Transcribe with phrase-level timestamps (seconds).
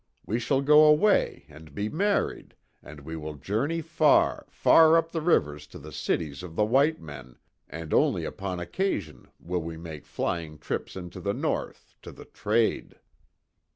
[0.25, 5.21] We shall go away and be married, and we will journey far, far up the
[5.21, 7.35] rivers to the cities of the white men,
[7.69, 12.95] and only upon occasion will we make flying trips into the North to the trade."